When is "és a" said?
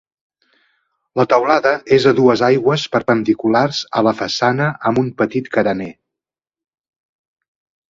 1.97-2.13